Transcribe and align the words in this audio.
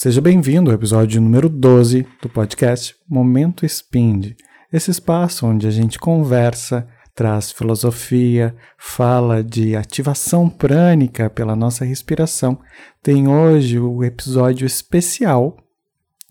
Seja 0.00 0.20
bem-vindo 0.20 0.70
ao 0.70 0.76
episódio 0.76 1.20
número 1.20 1.48
12 1.48 2.06
do 2.22 2.28
podcast 2.28 2.94
Momento 3.08 3.66
Spind, 3.66 4.30
esse 4.72 4.92
espaço 4.92 5.44
onde 5.44 5.66
a 5.66 5.72
gente 5.72 5.98
conversa, 5.98 6.86
traz 7.16 7.50
filosofia, 7.50 8.54
fala 8.78 9.42
de 9.42 9.74
ativação 9.74 10.48
prânica 10.48 11.28
pela 11.28 11.56
nossa 11.56 11.84
respiração. 11.84 12.60
Tem 13.02 13.26
hoje 13.26 13.80
o 13.80 14.04
episódio 14.04 14.64
especial 14.64 15.56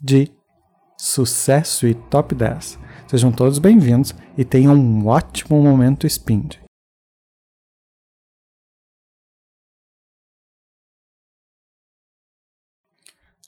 de 0.02 0.32
Sucesso 0.98 1.86
e 1.88 1.94
Top 1.94 2.34
10. 2.34 2.80
Sejam 3.06 3.34
todos 3.34 3.60
bem-vindos 3.60 4.16
e 4.38 4.46
tenham 4.46 4.76
um 4.76 5.08
ótimo 5.08 5.62
momento 5.62 6.08
Spind. 6.08 6.56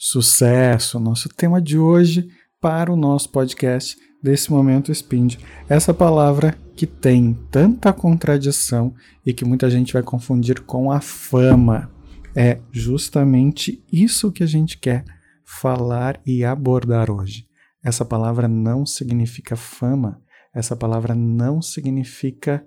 Sucesso, 0.02 0.98
nosso 0.98 1.28
tema 1.28 1.62
de 1.62 1.78
hoje 1.78 2.30
para 2.62 2.90
o 2.90 2.96
nosso 2.96 3.30
podcast 3.30 3.98
desse 4.24 4.50
momento 4.50 4.96
Spind. 4.96 5.36
Essa 5.68 5.94
palavra 5.94 6.58
que 6.74 6.88
tem 6.88 7.34
tanta 7.52 7.92
contradição 7.92 8.96
e 9.26 9.34
que 9.34 9.44
muita 9.44 9.70
gente 9.70 9.92
vai 9.92 10.02
confundir 10.02 10.62
com 10.62 10.90
a 10.90 11.02
fama. 11.02 11.92
É 12.34 12.62
justamente 12.72 13.84
isso 13.92 14.32
que 14.32 14.42
a 14.42 14.46
gente 14.46 14.78
quer 14.78 15.04
falar 15.44 16.22
e 16.26 16.46
abordar 16.46 17.12
hoje. 17.12 17.46
Essa 17.84 18.06
palavra 18.06 18.48
não 18.48 18.86
significa 18.86 19.58
fama, 19.58 20.22
essa 20.56 20.78
palavra 20.78 21.14
não 21.14 21.62
significa 21.62 22.66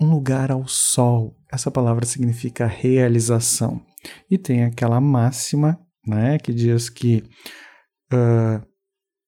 um 0.00 0.08
lugar 0.08 0.52
ao 0.52 0.68
sol, 0.68 1.36
essa 1.50 1.72
palavra 1.72 2.06
significa 2.06 2.66
realização. 2.66 3.84
E 4.30 4.38
tem 4.38 4.64
aquela 4.64 5.00
máxima 5.00 5.78
né, 6.06 6.38
que 6.38 6.52
diz 6.52 6.88
que, 6.88 7.22
uh, 8.12 8.64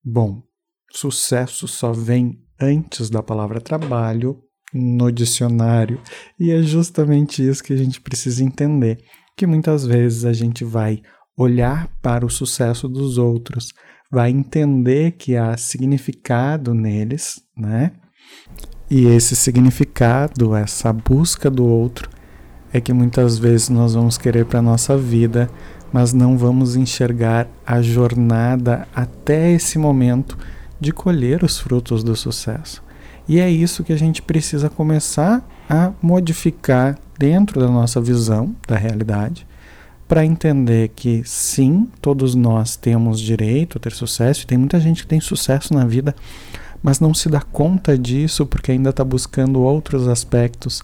bom, 0.05 0.42
sucesso 0.91 1.67
só 1.67 1.92
vem 1.92 2.42
antes 2.61 3.11
da 3.11 3.23
palavra 3.23 3.61
trabalho 3.61 4.41
no 4.73 5.11
dicionário. 5.11 6.00
E 6.39 6.50
é 6.50 6.62
justamente 6.62 7.47
isso 7.47 7.62
que 7.62 7.73
a 7.73 7.77
gente 7.77 8.00
precisa 8.00 8.42
entender, 8.42 8.98
que 9.37 9.47
muitas 9.47 9.87
vezes 9.87 10.25
a 10.25 10.33
gente 10.33 10.65
vai 10.65 11.03
olhar 11.37 11.89
para 12.00 12.25
o 12.25 12.31
sucesso 12.31 12.89
dos 12.89 13.19
outros, 13.19 13.72
vai 14.11 14.31
entender 14.31 15.12
que 15.12 15.37
há 15.37 15.56
significado 15.56 16.72
neles, 16.72 17.41
né? 17.56 17.93
E 18.91 19.06
esse 19.06 19.34
significado, 19.34 20.55
essa 20.55 20.93
busca 20.93 21.50
do 21.50 21.67
outro, 21.67 22.09
é 22.77 22.80
que 22.80 22.92
muitas 22.92 23.38
vezes 23.38 23.69
nós 23.69 23.94
vamos 23.94 24.19
querer 24.19 24.44
para 24.44 24.58
a 24.58 24.62
nossa 24.62 24.96
vida, 24.96 25.48
mas 25.92 26.12
não 26.12 26.36
vamos 26.36 26.77
enxergar 26.77 27.48
a 27.66 27.80
jornada 27.80 28.86
até 28.94 29.52
esse 29.52 29.78
momento 29.78 30.36
de 30.78 30.92
colher 30.92 31.42
os 31.42 31.58
frutos 31.58 32.04
do 32.04 32.14
sucesso. 32.14 32.82
E 33.27 33.41
é 33.41 33.50
isso 33.50 33.82
que 33.82 33.92
a 33.92 33.97
gente 33.97 34.20
precisa 34.20 34.69
começar 34.69 35.42
a 35.69 35.92
modificar 36.02 36.98
dentro 37.19 37.58
da 37.58 37.69
nossa 37.69 38.00
visão 38.00 38.54
da 38.69 38.77
realidade, 38.77 39.47
para 40.06 40.24
entender 40.24 40.91
que 40.94 41.22
sim, 41.24 41.88
todos 42.00 42.34
nós 42.34 42.77
temos 42.77 43.19
direito 43.19 43.78
a 43.78 43.80
ter 43.80 43.92
sucesso, 43.92 44.42
e 44.42 44.47
tem 44.47 44.58
muita 44.58 44.78
gente 44.78 45.02
que 45.02 45.08
tem 45.08 45.20
sucesso 45.20 45.72
na 45.74 45.84
vida, 45.84 46.14
mas 46.82 47.00
não 47.00 47.14
se 47.14 47.28
dá 47.28 47.41
conta 47.41 47.98
disso 47.98 48.47
porque 48.47 48.70
ainda 48.70 48.91
está 48.91 49.02
buscando 49.02 49.62
outros 49.62 50.06
aspectos 50.06 50.82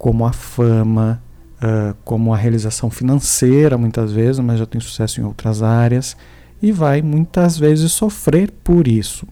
como 0.00 0.24
a 0.24 0.32
fama, 0.32 1.22
uh, 1.62 1.94
como 2.06 2.32
a 2.32 2.36
realização 2.38 2.88
financeira, 2.88 3.76
muitas 3.76 4.10
vezes, 4.10 4.38
mas 4.38 4.58
já 4.58 4.64
tem 4.64 4.80
sucesso 4.80 5.20
em 5.20 5.24
outras 5.24 5.62
áreas, 5.62 6.16
e 6.62 6.72
vai 6.72 7.02
muitas 7.02 7.58
vezes 7.58 7.92
sofrer 7.92 8.50
por 8.64 8.88
isso. 8.88 9.28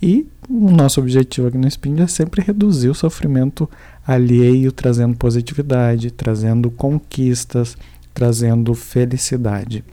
E 0.00 0.26
o 0.48 0.70
nosso 0.70 1.00
objetivo 1.00 1.48
aqui 1.48 1.58
no 1.58 1.68
Spin 1.68 2.00
é 2.00 2.06
sempre 2.06 2.40
reduzir 2.40 2.88
o 2.88 2.94
sofrimento 2.94 3.68
alheio, 4.06 4.72
trazendo 4.72 5.14
positividade, 5.18 6.10
trazendo 6.10 6.70
conquistas, 6.70 7.76
trazendo 8.14 8.72
felicidade. 8.72 9.84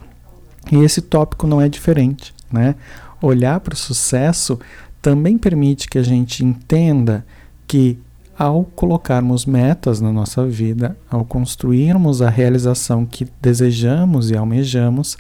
E 0.72 0.78
esse 0.78 1.02
tópico 1.02 1.46
não 1.46 1.60
é 1.60 1.68
diferente, 1.68 2.34
né? 2.50 2.76
Olhar 3.22 3.60
para 3.60 3.74
o 3.74 3.78
sucesso 3.78 4.58
também 5.02 5.38
permite 5.38 5.90
que 5.90 5.98
a 5.98 6.04
gente 6.04 6.46
entenda 6.46 7.26
que 7.68 8.00
ao 8.44 8.66
colocarmos 8.66 9.46
metas 9.46 10.02
na 10.02 10.12
nossa 10.12 10.46
vida, 10.46 10.98
ao 11.10 11.24
construirmos 11.24 12.22
a 12.22 12.30
realização 12.30 13.06
que 13.06 13.26
desejamos 13.42 14.30
e 14.30 14.36
almejamos, 14.36 15.18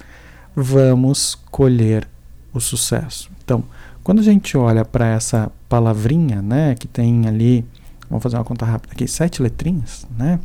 vamos 0.53 1.35
colher 1.50 2.06
o 2.53 2.59
sucesso. 2.59 3.31
Então, 3.44 3.63
quando 4.03 4.19
a 4.19 4.23
gente 4.23 4.57
olha 4.57 4.83
para 4.83 5.07
essa 5.07 5.50
palavrinha, 5.69 6.41
né, 6.41 6.75
que 6.75 6.85
tem 6.85 7.25
ali, 7.25 7.66
vamos 8.09 8.22
fazer 8.22 8.35
uma 8.35 8.44
conta 8.44 8.66
rápida 8.66 8.94
aqui, 8.94 9.07
sete 9.07 9.41
letrinhas, 9.41 10.06
né, 10.17 10.39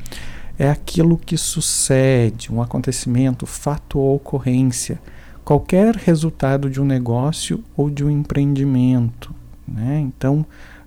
é 0.56 0.71
aquilo 0.71 1.19
que 1.19 1.37
sucede, 1.37 2.53
um 2.53 2.62
acontecimento, 2.62 3.44
fato 3.44 3.99
ou 3.99 4.15
ocorrência, 4.15 5.00
qualquer 5.44 5.97
resultado 5.97 6.71
de 6.71 6.81
um 6.81 6.84
negócio 6.84 7.65
ou 7.77 7.91
de 7.91 8.05
um 8.05 8.11
empreendimento, 8.11 9.34
né? 9.67 9.99
Então, 10.00 10.44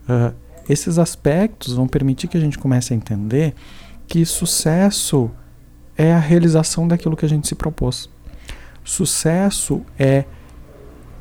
uh, 0.08 0.34
esses 0.72 0.98
aspectos 0.98 1.74
vão 1.74 1.88
permitir 1.88 2.28
que 2.28 2.38
a 2.38 2.42
gente 2.42 2.58
comece 2.58 2.94
a 2.94 2.98
entender 2.98 3.54
que 4.08 4.26
sucesso 4.26 5.30
é 5.98 6.14
a 6.14 6.20
realização 6.20 6.88
daquilo 6.88 7.16
que 7.16 7.26
a 7.26 7.30
gente 7.30 7.48
se 7.48 7.56
propôs. 7.56 8.10
Sucesso 8.84 9.82
é 9.98 10.26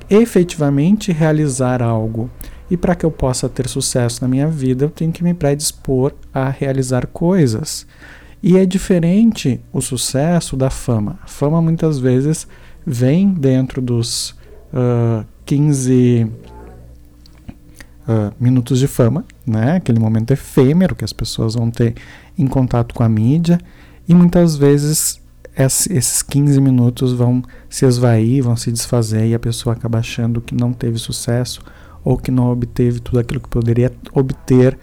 efetivamente 0.08 1.12
realizar 1.12 1.82
algo. 1.82 2.30
E 2.70 2.76
para 2.76 2.94
que 2.94 3.04
eu 3.04 3.10
possa 3.10 3.48
ter 3.48 3.68
sucesso 3.68 4.22
na 4.22 4.28
minha 4.28 4.48
vida, 4.48 4.84
eu 4.84 4.90
tenho 4.90 5.12
que 5.12 5.24
me 5.24 5.34
predispor 5.34 6.12
a 6.32 6.48
realizar 6.48 7.06
coisas. 7.06 7.86
E 8.42 8.56
é 8.56 8.64
diferente 8.64 9.60
o 9.72 9.80
sucesso 9.80 10.56
da 10.56 10.70
fama. 10.70 11.18
A 11.22 11.26
fama 11.26 11.60
muitas 11.60 11.98
vezes 11.98 12.46
vem 12.86 13.28
dentro 13.28 13.82
dos 13.82 14.30
uh, 14.72 15.26
15 15.44 16.26
uh, 18.08 18.32
minutos 18.38 18.78
de 18.78 18.86
fama, 18.86 19.24
né? 19.46 19.76
aquele 19.76 19.98
momento 19.98 20.30
efêmero 20.32 20.94
que 20.94 21.04
as 21.04 21.12
pessoas 21.12 21.54
vão 21.54 21.70
ter 21.70 21.94
em 22.38 22.46
contato 22.46 22.94
com 22.94 23.02
a 23.02 23.08
mídia, 23.08 23.58
e 24.08 24.14
muitas 24.14 24.56
vezes 24.56 25.20
esses 25.56 26.22
15 26.22 26.60
minutos 26.60 27.12
vão 27.12 27.42
se 27.68 27.84
esvair, 27.84 28.42
vão 28.42 28.56
se 28.56 28.70
desfazer, 28.72 29.26
e 29.26 29.34
a 29.34 29.38
pessoa 29.38 29.74
acaba 29.74 29.98
achando 29.98 30.40
que 30.40 30.54
não 30.54 30.72
teve 30.72 30.98
sucesso 30.98 31.60
ou 32.02 32.16
que 32.16 32.30
não 32.30 32.50
obteve 32.50 33.00
tudo 33.00 33.18
aquilo 33.18 33.40
que 33.40 33.48
poderia 33.48 33.92
obter, 34.12 34.78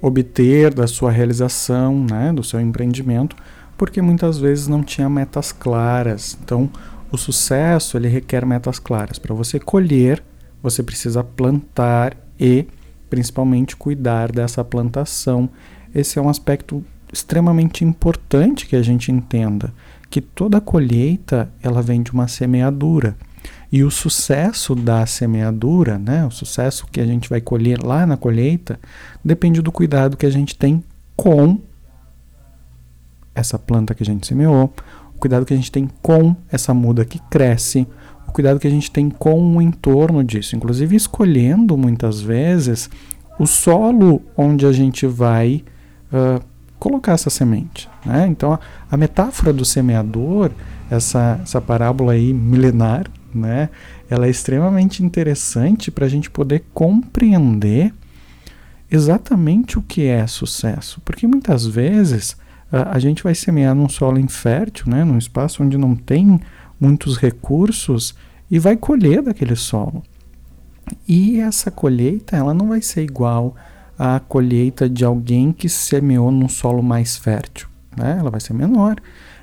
obter 0.00 0.74
da 0.74 0.86
sua 0.86 1.10
realização, 1.10 2.04
né? 2.04 2.32
do 2.32 2.42
seu 2.42 2.60
empreendimento, 2.60 3.34
porque 3.78 4.02
muitas 4.02 4.38
vezes 4.38 4.68
não 4.68 4.82
tinha 4.82 5.08
metas 5.08 5.52
claras. 5.52 6.36
Então, 6.44 6.68
o 7.10 7.16
sucesso 7.16 7.96
ele 7.96 8.08
requer 8.08 8.44
metas 8.44 8.78
claras. 8.78 9.18
Para 9.18 9.34
você 9.34 9.58
colher, 9.58 10.22
você 10.62 10.82
precisa 10.82 11.24
plantar 11.24 12.16
e 12.38 12.66
principalmente 13.10 13.76
cuidar 13.76 14.30
dessa 14.30 14.64
plantação. 14.64 15.50
Esse 15.92 16.18
é 16.18 16.22
um 16.22 16.28
aspecto 16.28 16.84
extremamente 17.12 17.84
importante 17.84 18.66
que 18.66 18.76
a 18.76 18.82
gente 18.82 19.10
entenda 19.10 19.74
que 20.08 20.20
toda 20.20 20.60
colheita 20.60 21.52
ela 21.62 21.82
vem 21.82 22.02
de 22.02 22.12
uma 22.12 22.28
semeadura. 22.28 23.16
E 23.72 23.84
o 23.84 23.90
sucesso 23.90 24.74
da 24.74 25.06
semeadura, 25.06 25.98
né, 25.98 26.26
o 26.26 26.30
sucesso 26.30 26.86
que 26.90 27.00
a 27.00 27.06
gente 27.06 27.28
vai 27.28 27.40
colher 27.40 27.80
lá 27.82 28.04
na 28.04 28.16
colheita, 28.16 28.78
depende 29.24 29.62
do 29.62 29.70
cuidado 29.70 30.16
que 30.16 30.26
a 30.26 30.30
gente 30.30 30.56
tem 30.56 30.82
com 31.16 31.58
essa 33.34 33.58
planta 33.58 33.94
que 33.94 34.02
a 34.02 34.06
gente 34.06 34.26
semeou, 34.26 34.72
o 35.14 35.18
cuidado 35.18 35.46
que 35.46 35.54
a 35.54 35.56
gente 35.56 35.70
tem 35.70 35.88
com 36.02 36.34
essa 36.50 36.74
muda 36.74 37.04
que 37.04 37.20
cresce, 37.30 37.86
o 38.30 38.32
cuidado 38.32 38.60
que 38.60 38.66
a 38.66 38.70
gente 38.70 38.90
tem 38.90 39.10
com 39.10 39.56
o 39.56 39.60
entorno 39.60 40.22
disso, 40.22 40.56
inclusive 40.56 40.96
escolhendo 40.96 41.76
muitas 41.76 42.20
vezes 42.20 42.88
o 43.38 43.46
solo 43.46 44.22
onde 44.36 44.64
a 44.64 44.72
gente 44.72 45.06
vai 45.06 45.64
uh, 46.12 46.42
colocar 46.78 47.12
essa 47.12 47.28
semente. 47.28 47.88
Né? 48.06 48.28
Então, 48.28 48.52
a, 48.52 48.60
a, 48.90 48.96
metáfora 48.96 49.52
do 49.52 49.64
semeador, 49.64 50.52
essa, 50.90 51.40
essa 51.42 51.60
parábola 51.60 52.12
aí 52.12 52.32
milenar, 52.32 53.10
né? 53.34 53.68
ela 54.08 54.26
é 54.26 54.30
extremamente 54.30 55.02
interessante 55.02 55.90
para 55.90 56.06
a 56.06 56.08
gente 56.08 56.30
poder 56.30 56.64
compreender 56.72 57.92
exatamente 58.90 59.78
o 59.78 59.82
que 59.82 60.06
é 60.06 60.26
sucesso. 60.26 61.00
Porque 61.04 61.26
muitas 61.26 61.66
vezes 61.66 62.36
a, 62.70 62.96
a 62.96 62.98
gente 62.98 63.24
vai 63.24 63.34
semear 63.34 63.74
num 63.74 63.88
solo 63.88 64.18
infértil, 64.20 64.84
né? 64.88 65.02
num 65.04 65.18
espaço 65.18 65.62
onde 65.64 65.76
não 65.76 65.96
tem 65.96 66.40
muitos 66.80 67.18
recursos 67.18 68.14
e 68.50 68.58
vai 68.58 68.76
colher 68.76 69.22
daquele 69.22 69.54
solo. 69.54 70.02
E 71.06 71.38
essa 71.38 71.70
colheita 71.70 72.36
ela 72.36 72.54
não 72.54 72.68
vai 72.68 72.82
ser 72.82 73.02
igual 73.02 73.54
à 73.98 74.18
colheita 74.18 74.88
de 74.88 75.04
alguém 75.04 75.52
que 75.52 75.68
semeou 75.68 76.30
num 76.30 76.48
solo 76.48 76.82
mais 76.82 77.16
fértil. 77.16 77.68
Né? 77.96 78.16
Ela 78.18 78.30
vai 78.30 78.40
ser 78.40 78.54
menor, 78.54 78.96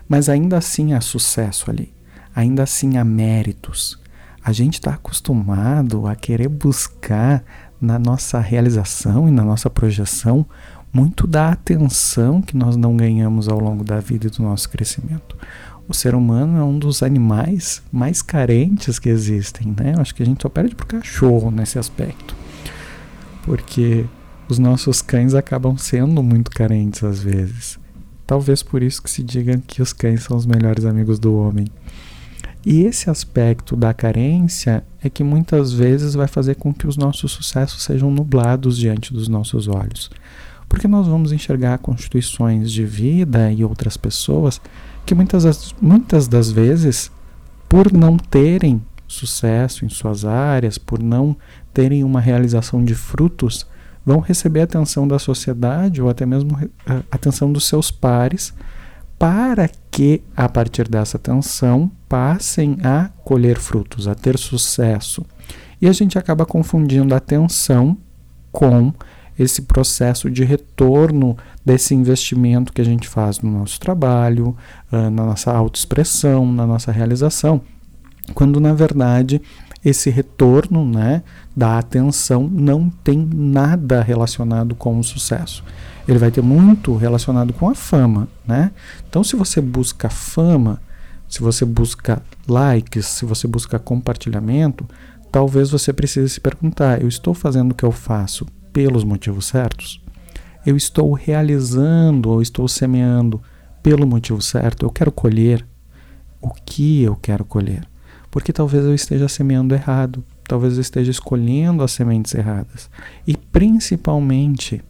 mas 0.09 0.29
ainda 0.29 0.57
assim 0.57 0.93
há 0.93 1.01
sucesso 1.01 1.69
ali. 1.69 1.93
ainda 2.35 2.63
assim 2.63 2.97
há 2.97 3.03
méritos. 3.03 3.99
A 4.43 4.51
gente 4.51 4.75
está 4.75 4.91
acostumado 4.91 6.05
a 6.07 6.15
querer 6.15 6.47
buscar 6.47 7.43
na 7.81 7.97
nossa 7.97 8.39
realização 8.39 9.27
e 9.27 9.31
na 9.31 9.43
nossa 9.43 9.69
projeção 9.69 10.45
muito 10.93 11.27
da 11.27 11.49
atenção 11.49 12.41
que 12.41 12.55
nós 12.55 12.75
não 12.75 12.95
ganhamos 12.95 13.47
ao 13.47 13.59
longo 13.59 13.83
da 13.83 13.99
vida 13.99 14.27
e 14.27 14.29
do 14.29 14.43
nosso 14.43 14.69
crescimento. 14.69 15.35
O 15.87 15.93
ser 15.93 16.13
humano 16.15 16.57
é 16.57 16.63
um 16.63 16.77
dos 16.77 17.01
animais 17.01 17.81
mais 17.91 18.21
carentes 18.21 18.99
que 18.99 19.07
existem, 19.07 19.73
né? 19.79 19.93
Eu 19.95 20.01
acho 20.01 20.13
que 20.13 20.21
a 20.21 20.25
gente 20.25 20.41
só 20.41 20.49
perde 20.49 20.75
pro 20.75 20.85
cachorro 20.85 21.49
nesse 21.49 21.79
aspecto. 21.79 22.35
Porque 23.43 24.05
os 24.49 24.59
nossos 24.59 25.01
cães 25.01 25.33
acabam 25.33 25.77
sendo 25.77 26.21
muito 26.21 26.51
carentes 26.51 27.03
às 27.03 27.19
vezes. 27.19 27.79
Talvez 28.25 28.61
por 28.61 28.83
isso 28.83 29.01
que 29.01 29.09
se 29.09 29.23
diga 29.23 29.61
que 29.65 29.81
os 29.81 29.93
cães 29.93 30.23
são 30.23 30.35
os 30.35 30.45
melhores 30.45 30.83
amigos 30.83 31.19
do 31.19 31.33
homem. 31.37 31.67
E 32.65 32.81
esse 32.81 33.09
aspecto 33.09 33.77
da 33.77 33.93
carência 33.93 34.83
é 35.01 35.09
que 35.09 35.23
muitas 35.23 35.71
vezes 35.71 36.15
vai 36.15 36.27
fazer 36.27 36.55
com 36.55 36.73
que 36.73 36.85
os 36.85 36.97
nossos 36.97 37.31
sucessos 37.31 37.83
sejam 37.83 38.11
nublados 38.11 38.77
diante 38.77 39.13
dos 39.13 39.29
nossos 39.29 39.69
olhos. 39.69 40.11
Porque 40.67 40.85
nós 40.85 41.07
vamos 41.07 41.31
enxergar 41.31 41.77
constituições 41.77 42.69
de 42.69 42.83
vida 42.83 43.49
e 43.49 43.63
outras 43.63 43.95
pessoas 43.95 44.59
que 45.07 45.15
muitas 45.15 45.45
das, 45.45 45.73
muitas 45.81 46.27
das 46.27 46.51
vezes, 46.51 47.09
por 47.69 47.91
não 47.93 48.17
terem 48.17 48.81
sucesso 49.07 49.85
em 49.85 49.89
suas 49.89 50.25
áreas, 50.25 50.77
por 50.77 51.01
não 51.01 51.35
terem 51.73 52.03
uma 52.03 52.19
realização 52.19 52.83
de 52.83 52.93
frutos, 52.93 53.65
vão 54.05 54.19
receber 54.19 54.61
atenção 54.61 55.07
da 55.07 55.17
sociedade 55.17 56.01
ou 56.01 56.09
até 56.09 56.25
mesmo 56.25 56.57
a 56.85 57.01
atenção 57.09 57.51
dos 57.51 57.65
seus 57.65 57.89
pares, 57.89 58.53
para 59.17 59.69
que, 59.89 60.21
a 60.35 60.49
partir 60.49 60.89
dessa 60.89 61.15
atenção, 61.15 61.89
passem 62.09 62.77
a 62.83 63.09
colher 63.23 63.57
frutos, 63.57 64.09
a 64.09 64.13
ter 64.13 64.37
sucesso. 64.37 65.25
E 65.81 65.87
a 65.87 65.93
gente 65.93 66.19
acaba 66.19 66.45
confundindo 66.45 67.13
a 67.13 67.17
atenção 67.17 67.97
com 68.51 68.93
esse 69.37 69.61
processo 69.63 70.29
de 70.29 70.43
retorno 70.43 71.37
desse 71.65 71.93
investimento 71.93 72.73
que 72.73 72.81
a 72.81 72.85
gente 72.85 73.07
faz 73.07 73.39
no 73.39 73.51
nosso 73.51 73.79
trabalho, 73.79 74.55
na 74.91 75.09
nossa 75.09 75.51
autoexpressão, 75.51 76.51
na 76.51 76.65
nossa 76.65 76.91
realização, 76.91 77.61
quando 78.33 78.59
na 78.59 78.73
verdade 78.73 79.41
esse 79.85 80.09
retorno 80.09 80.85
né, 80.85 81.23
da 81.55 81.77
atenção 81.77 82.49
não 82.51 82.89
tem 82.89 83.17
nada 83.33 84.01
relacionado 84.01 84.75
com 84.75 84.99
o 84.99 85.03
sucesso. 85.03 85.63
Ele 86.07 86.17
vai 86.17 86.31
ter 86.31 86.41
muito 86.41 86.95
relacionado 86.95 87.53
com 87.53 87.69
a 87.69 87.75
fama. 87.75 88.27
Né? 88.45 88.71
Então, 89.07 89.23
se 89.23 89.35
você 89.35 89.61
busca 89.61 90.09
fama, 90.09 90.81
se 91.27 91.41
você 91.41 91.63
busca 91.65 92.21
likes, 92.47 93.05
se 93.05 93.25
você 93.25 93.47
busca 93.47 93.77
compartilhamento, 93.77 94.85
talvez 95.31 95.69
você 95.69 95.91
precise 95.93 96.29
se 96.29 96.39
perguntar: 96.39 97.01
eu 97.01 97.07
estou 97.07 97.33
fazendo 97.33 97.71
o 97.71 97.75
que 97.75 97.83
eu 97.83 97.91
faço 97.91 98.45
pelos 98.71 99.03
motivos 99.03 99.47
certos? 99.47 100.01
Eu 100.65 100.75
estou 100.75 101.13
realizando 101.13 102.29
ou 102.29 102.41
estou 102.41 102.67
semeando 102.67 103.41
pelo 103.81 104.05
motivo 104.05 104.41
certo? 104.41 104.85
Eu 104.85 104.89
quero 104.89 105.11
colher 105.11 105.65
o 106.41 106.49
que 106.49 107.03
eu 107.03 107.15
quero 107.15 107.45
colher? 107.45 107.87
Porque 108.29 108.51
talvez 108.51 108.83
eu 108.83 108.93
esteja 108.93 109.27
semeando 109.27 109.73
errado, 109.73 110.23
talvez 110.47 110.75
eu 110.75 110.81
esteja 110.81 111.11
escolhendo 111.11 111.83
as 111.83 111.91
sementes 111.91 112.33
erradas. 112.35 112.89
E 113.25 113.35
principalmente, 113.35 114.83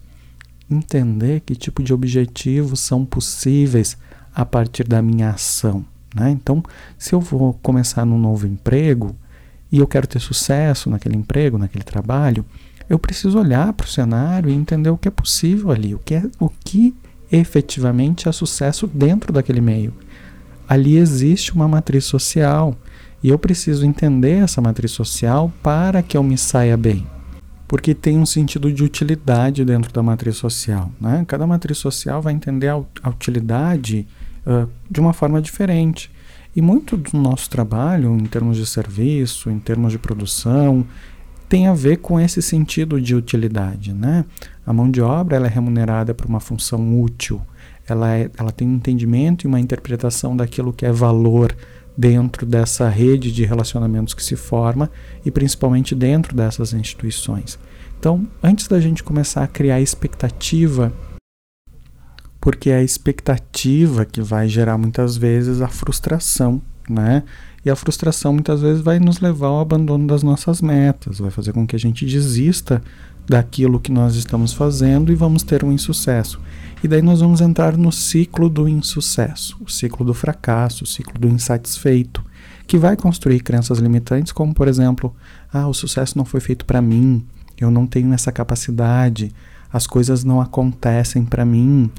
entender 0.70 1.40
que 1.40 1.54
tipo 1.54 1.82
de 1.82 1.94
objetivos 1.94 2.80
são 2.80 3.04
possíveis 3.04 3.96
a 4.34 4.44
partir 4.44 4.84
da 4.84 5.00
minha 5.00 5.30
ação. 5.30 5.84
Né? 6.14 6.30
Então, 6.30 6.62
se 6.98 7.14
eu 7.14 7.20
vou 7.20 7.54
começar 7.62 8.04
num 8.04 8.18
novo 8.18 8.46
emprego 8.46 9.16
e 9.70 9.78
eu 9.78 9.86
quero 9.86 10.06
ter 10.06 10.20
sucesso 10.20 10.90
naquele 10.90 11.16
emprego, 11.16 11.58
naquele 11.58 11.84
trabalho, 11.84 12.44
eu 12.88 12.98
preciso 12.98 13.38
olhar 13.38 13.72
para 13.72 13.84
o 13.84 13.88
cenário 13.88 14.50
e 14.50 14.54
entender 14.54 14.90
o 14.90 14.96
que 14.96 15.08
é 15.08 15.10
possível 15.10 15.70
ali, 15.70 15.94
o 15.94 15.98
que 15.98 16.14
é 16.14 16.22
o 16.40 16.48
que 16.48 16.94
efetivamente 17.30 18.28
é 18.28 18.32
sucesso 18.32 18.86
dentro 18.86 19.32
daquele 19.32 19.60
meio. 19.60 19.92
Ali 20.68 20.96
existe 20.96 21.52
uma 21.54 21.68
matriz 21.68 22.04
social 22.04 22.76
e 23.22 23.28
eu 23.28 23.38
preciso 23.38 23.84
entender 23.84 24.42
essa 24.42 24.60
matriz 24.60 24.92
social 24.92 25.52
para 25.62 26.02
que 26.02 26.16
eu 26.16 26.22
me 26.22 26.38
saia 26.38 26.76
bem. 26.76 27.06
Porque 27.66 27.94
tem 27.94 28.18
um 28.18 28.24
sentido 28.24 28.72
de 28.72 28.82
utilidade 28.82 29.64
dentro 29.64 29.92
da 29.92 30.02
matriz 30.02 30.36
social. 30.36 30.90
Né? 31.00 31.24
Cada 31.26 31.46
matriz 31.46 31.78
social 31.78 32.22
vai 32.22 32.32
entender 32.32 32.68
a, 32.68 33.08
utilidade 33.10 34.06
uh, 34.46 34.68
de 34.90 35.00
uma 35.00 35.12
forma 35.12 35.42
diferente. 35.42 36.10
E 36.56 36.62
muito 36.62 36.96
do 36.96 37.18
nosso 37.18 37.50
trabalho, 37.50 38.16
em 38.16 38.24
termos 38.24 38.56
de 38.56 38.64
serviço, 38.64 39.50
em 39.50 39.58
termos 39.58 39.92
de 39.92 39.98
produção, 39.98 40.86
tem 41.48 41.66
a 41.66 41.74
ver 41.74 41.98
com 41.98 42.20
esse 42.20 42.42
sentido 42.42 43.00
de 43.00 43.14
utilidade. 43.14 43.92
Né? 43.92 44.24
A 44.66 44.72
mão 44.72 44.90
de 44.90 45.00
obra 45.00 45.36
ela 45.36 45.46
é 45.46 45.50
remunerada 45.50 46.14
por 46.14 46.26
uma 46.26 46.40
função 46.40 47.00
útil. 47.00 47.40
Ela, 47.88 48.14
é, 48.14 48.30
ela 48.36 48.52
tem 48.52 48.68
um 48.68 48.74
entendimento 48.74 49.44
e 49.44 49.48
uma 49.48 49.58
interpretação 49.58 50.36
daquilo 50.36 50.72
que 50.72 50.84
é 50.84 50.92
valor 50.92 51.56
dentro 51.96 52.46
dessa 52.46 52.88
rede 52.88 53.32
de 53.32 53.44
relacionamentos 53.44 54.14
que 54.14 54.22
se 54.22 54.36
forma 54.36 54.90
e 55.24 55.30
principalmente 55.30 55.94
dentro 55.94 56.36
dessas 56.36 56.72
instituições. 56.72 57.58
Então, 57.98 58.28
antes 58.40 58.68
da 58.68 58.78
gente 58.78 59.02
começar 59.02 59.42
a 59.42 59.48
criar 59.48 59.80
expectativa, 59.80 60.92
porque 62.40 62.70
é 62.70 62.76
a 62.76 62.82
expectativa 62.82 64.04
que 64.04 64.22
vai 64.22 64.48
gerar 64.48 64.78
muitas 64.78 65.16
vezes 65.16 65.60
a 65.60 65.66
frustração, 65.66 66.62
né? 66.88 67.24
E 67.68 67.70
a 67.70 67.76
frustração 67.76 68.32
muitas 68.32 68.62
vezes 68.62 68.80
vai 68.80 68.98
nos 68.98 69.20
levar 69.20 69.48
ao 69.48 69.60
abandono 69.60 70.06
das 70.06 70.22
nossas 70.22 70.62
metas, 70.62 71.18
vai 71.18 71.30
fazer 71.30 71.52
com 71.52 71.66
que 71.66 71.76
a 71.76 71.78
gente 71.78 72.06
desista 72.06 72.82
daquilo 73.26 73.78
que 73.78 73.92
nós 73.92 74.14
estamos 74.14 74.54
fazendo 74.54 75.12
e 75.12 75.14
vamos 75.14 75.42
ter 75.42 75.62
um 75.62 75.70
insucesso. 75.70 76.40
E 76.82 76.88
daí 76.88 77.02
nós 77.02 77.20
vamos 77.20 77.42
entrar 77.42 77.76
no 77.76 77.92
ciclo 77.92 78.48
do 78.48 78.66
insucesso, 78.66 79.54
o 79.60 79.68
ciclo 79.68 80.02
do 80.02 80.14
fracasso, 80.14 80.84
o 80.84 80.86
ciclo 80.86 81.20
do 81.20 81.28
insatisfeito, 81.28 82.24
que 82.66 82.78
vai 82.78 82.96
construir 82.96 83.40
crenças 83.40 83.80
limitantes, 83.80 84.32
como 84.32 84.54
por 84.54 84.66
exemplo, 84.66 85.14
ah, 85.52 85.68
o 85.68 85.74
sucesso 85.74 86.16
não 86.16 86.24
foi 86.24 86.40
feito 86.40 86.64
para 86.64 86.80
mim, 86.80 87.22
eu 87.60 87.70
não 87.70 87.86
tenho 87.86 88.14
essa 88.14 88.32
capacidade, 88.32 89.30
as 89.70 89.86
coisas 89.86 90.24
não 90.24 90.40
acontecem 90.40 91.22
para 91.22 91.44
mim. 91.44 91.90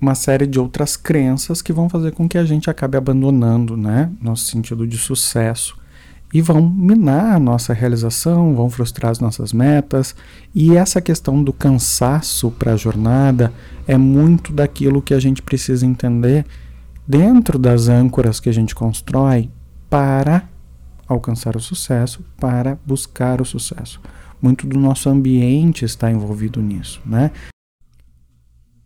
Uma 0.00 0.14
série 0.14 0.46
de 0.46 0.58
outras 0.58 0.96
crenças 0.96 1.60
que 1.60 1.72
vão 1.72 1.88
fazer 1.88 2.12
com 2.12 2.28
que 2.28 2.38
a 2.38 2.44
gente 2.44 2.70
acabe 2.70 2.96
abandonando, 2.96 3.76
né, 3.76 4.10
nosso 4.20 4.46
sentido 4.46 4.86
de 4.86 4.96
sucesso 4.96 5.78
e 6.32 6.40
vão 6.40 6.62
minar 6.70 7.34
a 7.34 7.40
nossa 7.40 7.72
realização, 7.72 8.54
vão 8.54 8.70
frustrar 8.70 9.10
as 9.10 9.18
nossas 9.18 9.52
metas. 9.52 10.14
E 10.54 10.76
essa 10.76 11.00
questão 11.00 11.42
do 11.42 11.52
cansaço 11.52 12.50
para 12.52 12.74
a 12.74 12.76
jornada 12.76 13.52
é 13.86 13.98
muito 13.98 14.52
daquilo 14.52 15.02
que 15.02 15.12
a 15.12 15.18
gente 15.18 15.42
precisa 15.42 15.84
entender 15.84 16.46
dentro 17.06 17.58
das 17.58 17.88
âncoras 17.88 18.38
que 18.38 18.48
a 18.48 18.52
gente 18.52 18.74
constrói 18.74 19.50
para 19.88 20.48
alcançar 21.08 21.56
o 21.56 21.60
sucesso, 21.60 22.24
para 22.38 22.78
buscar 22.86 23.40
o 23.40 23.44
sucesso. 23.44 24.00
Muito 24.40 24.66
do 24.66 24.78
nosso 24.78 25.08
ambiente 25.08 25.84
está 25.84 26.10
envolvido 26.10 26.62
nisso, 26.62 27.00
né? 27.04 27.32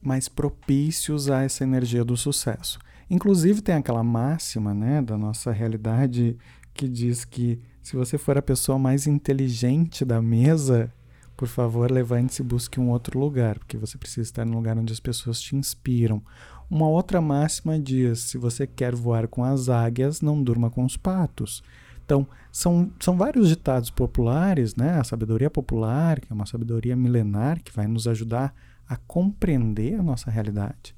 Mais 0.05 0.29
propícios 0.29 1.31
a 1.31 1.43
essa 1.43 1.65
energia 1.65 2.05
do 2.05 2.17
sucesso. 2.17 2.79
Inclusive 3.11 3.63
tem 3.63 3.75
aquela 3.75 4.05
máxima, 4.05 4.73
né, 4.75 5.03
da 5.03 5.17
nossa 5.17 5.51
realidade 5.51 6.37
que 6.73 6.89
diz 6.89 7.25
que 7.25 7.61
se 7.83 7.97
você 7.97 8.17
for 8.17 8.39
a 8.39 8.43
pessoa 8.43 8.79
mais 8.79 9.07
inteligente 9.07 10.05
da 10.05 10.21
mesa, 10.21 10.93
por 11.37 11.49
favor, 11.49 11.91
levante-se 11.91 12.43
e 12.43 12.45
busque 12.45 12.81
um 12.81 12.91
outro 12.91 13.19
lugar, 13.19 13.59
porque 13.59 13.77
você 13.77 13.99
precisa 13.99 14.23
estar 14.23 14.45
num 14.45 14.55
lugar 14.55 14.79
onde 14.79 14.93
as 14.93 15.01
pessoas 15.01 15.41
te 15.41 15.57
inspiram. 15.57 16.23
Uma 16.71 16.89
outra 16.89 17.21
máxima 17.21 17.79
diz: 17.79 18.21
se 18.21 18.39
você 18.39 18.67
quer 18.67 18.95
voar 18.95 19.29
com 19.29 19.45
as 19.45 19.69
águias, 19.69 20.21
não 20.21 20.43
durma 20.43 20.71
com 20.71 20.85
os 20.85 20.97
patos. 20.97 21.63
Então, 22.05 22.27
são, 22.53 22.91
são 23.01 23.17
vários 23.17 23.49
ditados 23.49 23.91
populares, 23.91 24.77
né? 24.77 24.99
A 24.99 25.05
sabedoria 25.05 25.51
popular, 25.51 26.21
que 26.21 26.31
é 26.31 26.35
uma 26.35 26.47
sabedoria 26.47 26.95
milenar 26.95 27.63
que 27.63 27.73
vai 27.73 27.87
nos 27.87 28.07
ajudar 28.07 28.55
a 28.89 28.97
compreender 28.97 29.99
a 29.99 30.03
nossa 30.03 30.31
realidade. 30.31 30.95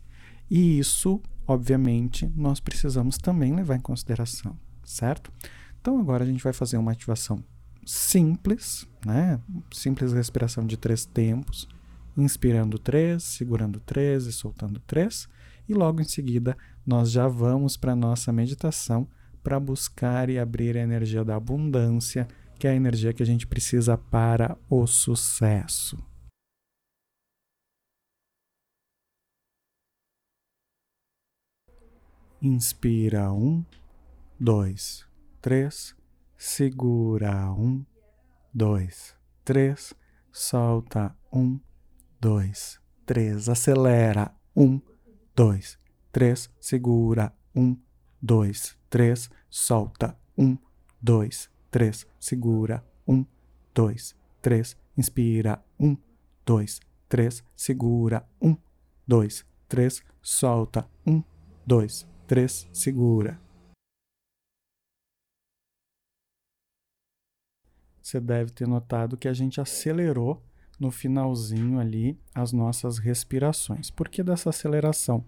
E 0.50 0.78
isso, 0.78 1.20
obviamente, 1.46 2.30
nós 2.36 2.60
precisamos 2.60 3.18
também 3.18 3.54
levar 3.54 3.76
em 3.76 3.80
consideração, 3.80 4.58
certo? 4.84 5.32
Então 5.80 5.98
agora 6.00 6.24
a 6.24 6.26
gente 6.26 6.42
vai 6.42 6.52
fazer 6.52 6.76
uma 6.76 6.92
ativação 6.92 7.42
simples, 7.84 8.86
né? 9.04 9.40
Simples 9.72 10.12
respiração 10.12 10.66
de 10.66 10.76
três 10.76 11.04
tempos, 11.04 11.68
inspirando 12.16 12.78
três, 12.78 13.22
segurando 13.22 13.78
três 13.80 14.26
e 14.26 14.32
soltando 14.32 14.80
três, 14.80 15.28
e 15.68 15.74
logo 15.74 16.00
em 16.00 16.04
seguida 16.04 16.56
nós 16.84 17.10
já 17.10 17.28
vamos 17.28 17.76
para 17.76 17.92
a 17.92 17.96
nossa 17.96 18.32
meditação 18.32 19.08
para 19.42 19.60
buscar 19.60 20.28
e 20.28 20.40
abrir 20.40 20.76
a 20.76 20.80
energia 20.80 21.24
da 21.24 21.36
abundância, 21.36 22.26
que 22.58 22.66
é 22.66 22.70
a 22.70 22.74
energia 22.74 23.12
que 23.12 23.22
a 23.22 23.26
gente 23.26 23.46
precisa 23.46 23.96
para 23.96 24.56
o 24.68 24.86
sucesso. 24.88 25.96
Inspira 32.42 33.32
um 33.32 33.64
dois, 34.38 35.06
três, 35.40 35.96
segura, 36.36 37.50
um, 37.52 37.84
dois, 38.52 39.16
três, 39.44 39.94
solta, 40.30 41.16
um, 41.32 41.58
dois, 42.20 42.78
três, 43.06 43.48
acelera, 43.48 44.30
um, 44.54 44.80
dois, 45.34 45.78
três, 46.12 46.50
segura, 46.60 47.32
um, 47.54 47.76
dois, 48.20 48.76
três, 48.90 49.30
solta, 49.48 50.16
um, 50.36 50.58
dois, 51.00 51.48
três, 51.70 52.06
segura, 52.20 52.84
um, 53.08 53.24
dois, 53.74 54.14
três, 54.42 54.76
inspira, 54.96 55.64
um, 55.80 55.96
dois, 56.44 56.80
três, 57.08 57.42
segura, 57.54 58.28
um, 58.42 58.56
dois, 59.06 59.44
três, 59.68 60.02
solta, 60.20 60.86
um, 61.06 61.22
dois, 61.66 62.06
três, 62.26 62.68
segura. 62.72 63.40
Você 68.02 68.20
deve 68.20 68.52
ter 68.52 68.68
notado 68.68 69.16
que 69.16 69.26
a 69.26 69.32
gente 69.32 69.60
acelerou 69.60 70.42
no 70.78 70.90
finalzinho 70.90 71.80
ali 71.80 72.18
as 72.34 72.52
nossas 72.52 72.98
respirações. 72.98 73.90
Por 73.90 74.08
que 74.08 74.22
dessa 74.22 74.50
aceleração? 74.50 75.24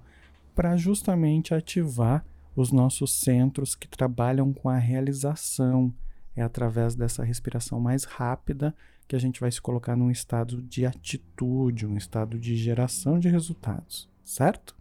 Para 0.55 0.77
justamente 0.77 1.55
ativar 1.55 2.25
os 2.55 2.73
nossos 2.73 3.13
centros 3.13 3.75
que 3.75 3.89
trabalham 3.89 4.53
com 4.53 4.69
a 4.69 4.77
realização. 4.77 5.93
É 6.37 6.43
através 6.43 6.95
dessa 6.95 7.25
respiração 7.25 7.81
mais 7.81 8.05
rápida 8.05 8.75
que 9.09 9.17
a 9.17 9.19
gente 9.19 9.41
vai 9.41 9.51
se 9.51 9.61
colocar 9.61 9.97
num 9.97 10.11
estado 10.11 10.61
de 10.63 10.85
atitude, 10.85 11.87
um 11.87 11.97
estado 11.97 12.39
de 12.39 12.55
geração 12.57 13.19
de 13.19 13.29
resultados, 13.29 14.09
certo? 14.23 14.77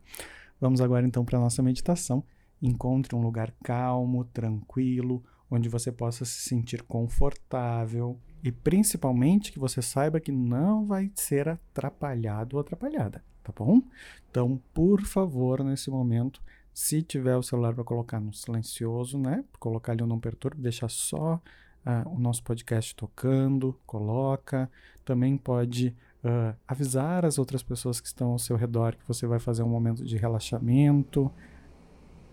Vamos 0.60 0.82
agora 0.82 1.06
então 1.06 1.24
para 1.24 1.38
a 1.38 1.42
nossa 1.42 1.62
meditação. 1.62 2.24
Encontre 2.62 3.16
um 3.16 3.22
lugar 3.22 3.54
calmo, 3.64 4.26
tranquilo, 4.26 5.24
onde 5.50 5.70
você 5.70 5.92
possa 5.92 6.26
se 6.26 6.50
sentir 6.50 6.82
confortável 6.84 8.20
e 8.44 8.52
principalmente 8.52 9.52
que 9.52 9.60
você 9.60 9.82
saiba 9.82 10.20
que 10.20 10.32
não 10.32 10.86
vai 10.86 11.12
ser 11.16 11.48
atrapalhado 11.50 12.56
ou 12.56 12.62
atrapalhada, 12.62 13.24
tá 13.44 13.54
bom? 13.56 13.82
Então, 14.30 14.62
por 14.74 15.02
favor, 15.02 15.64
nesse 15.64 15.90
momento, 15.90 16.42
se 16.74 17.02
tiver 17.02 17.36
o 17.36 17.44
celular 17.44 17.74
para 17.74 17.84
colocar 17.84 18.20
no 18.20 18.34
silencioso, 18.34 19.18
né? 19.18 19.44
Colocar 19.60 19.94
ali 19.94 20.04
o 20.04 20.08
não 20.08 20.20
perturbe, 20.20 20.62
deixar 20.62 20.90
só 20.90 21.42
uh, 21.86 22.10
o 22.10 22.20
nosso 22.20 22.44
podcast 22.44 22.96
tocando, 22.96 23.80
coloca. 23.86 24.70
Também 25.04 25.38
pode 25.38 25.96
uh, 26.24 26.56
avisar 26.68 27.26
as 27.26 27.38
outras 27.38 27.64
pessoas 27.64 28.00
que 28.00 28.08
estão 28.08 28.32
ao 28.32 28.40
seu 28.40 28.56
redor 28.56 28.96
que 28.96 29.08
você 29.08 29.28
vai 29.28 29.40
fazer 29.40 29.64
um 29.64 29.70
momento 29.70 30.04
de 30.04 30.18
relaxamento 30.18 31.32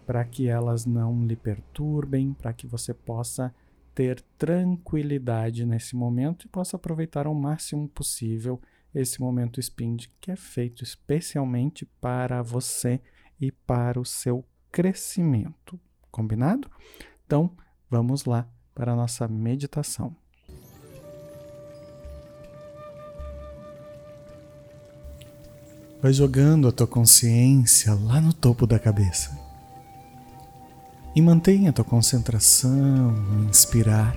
para 0.07 0.25
que 0.25 0.49
elas 0.49 0.85
não 0.85 1.25
lhe 1.25 1.37
perturbem, 1.37 2.35
para 2.35 2.53
que 2.53 2.67
você 2.67 2.93
possa 2.93 3.55
ter 3.95 4.21
tranquilidade 4.37 5.65
nesse 5.65 5.97
momento 5.97 6.47
e 6.47 6.49
possa 6.49 6.77
aproveitar 6.77 7.27
ao 7.27 7.35
máximo 7.35 7.89
possível 7.89 8.61
esse 8.95 9.21
momento 9.21 9.61
Spind 9.61 10.07
que 10.21 10.31
é 10.31 10.37
feito 10.37 10.83
especialmente 10.83 11.87
para 12.01 12.43
você 12.43 13.01
e 13.41 13.51
para 13.51 14.01
o 14.01 14.05
seu 14.05 14.45
crescimento. 14.71 15.81
Combinado? 16.11 16.71
Então, 17.27 17.51
vamos 17.91 18.25
lá 18.25 18.49
para 18.75 18.93
a 18.93 18.97
nossa 18.97 19.27
meditação. 19.27 20.17
Vai 26.05 26.13
jogando 26.13 26.69
a 26.69 26.71
tua 26.71 26.87
consciência 26.87 27.95
lá 27.95 28.21
no 28.21 28.31
topo 28.31 28.67
da 28.67 28.79
cabeça 28.79 29.31
e 31.17 31.23
mantenha 31.23 31.71
a 31.71 31.73
tua 31.73 31.83
concentração 31.83 33.11
no 33.11 33.49
inspirar 33.49 34.15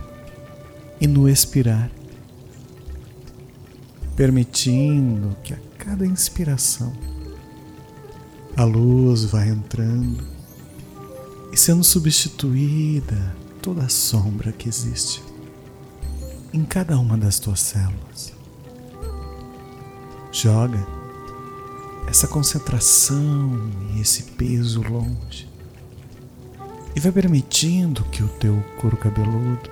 e 1.00 1.08
no 1.08 1.30
expirar, 1.30 1.90
permitindo 4.18 5.34
que 5.42 5.54
a 5.54 5.58
cada 5.78 6.06
inspiração 6.06 6.92
a 8.58 8.66
luz 8.66 9.24
vá 9.24 9.48
entrando 9.48 10.28
e 11.54 11.56
sendo 11.56 11.86
substituída 11.86 13.34
toda 13.62 13.86
a 13.86 13.90
sombra 13.90 14.52
que 14.52 14.68
existe 14.68 15.24
em 16.52 16.66
cada 16.66 17.00
uma 17.00 17.18
das 17.18 17.40
tuas 17.40 17.62
células. 17.62 18.34
Joga 20.34 20.97
essa 22.08 22.28
concentração 22.28 23.70
e 23.94 24.02
esse 24.02 24.24
peso 24.24 24.82
longe 24.82 25.48
e 26.98 27.00
vai 27.00 27.12
permitindo 27.12 28.04
que 28.06 28.24
o 28.24 28.28
teu 28.28 28.60
couro 28.82 28.98
cabeludo 28.98 29.70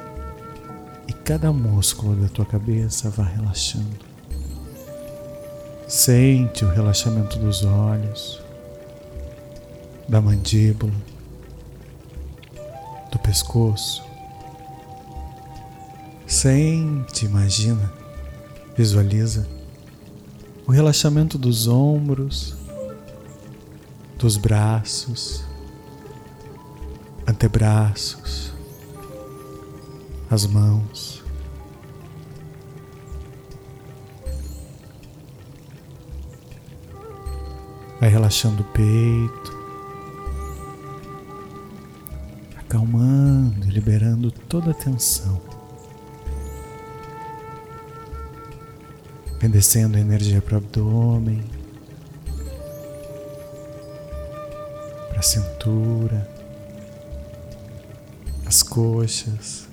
e 1.08 1.14
cada 1.14 1.52
músculo 1.52 2.16
da 2.16 2.28
tua 2.28 2.46
cabeça 2.46 3.10
vá 3.10 3.24
relaxando. 3.24 4.06
Sente 5.88 6.64
o 6.64 6.70
relaxamento 6.70 7.40
dos 7.40 7.64
olhos, 7.64 8.40
da 10.08 10.22
mandíbula, 10.22 10.94
do 13.12 13.18
pescoço. 13.18 14.04
Sente, 16.28 17.26
imagina, 17.26 17.92
visualiza 18.78 19.48
o 20.68 20.72
relaxamento 20.72 21.38
dos 21.38 21.68
ombros, 21.68 22.56
dos 24.18 24.38
braços, 24.38 25.44
antebraços, 27.28 28.52
as 30.30 30.48
mãos. 30.48 31.24
Vai 38.00 38.10
relaxando 38.10 38.62
o 38.62 38.66
peito, 38.66 39.56
acalmando 42.58 43.68
e 43.68 43.70
liberando 43.70 44.32
toda 44.32 44.72
a 44.72 44.74
tensão. 44.74 45.55
Vem 49.46 49.52
descendo 49.52 49.96
energia 49.96 50.42
para 50.42 50.56
o 50.56 50.58
abdômen, 50.58 51.44
para 55.10 55.20
a 55.20 55.22
cintura 55.22 56.28
as 58.44 58.64
coxas, 58.64 59.68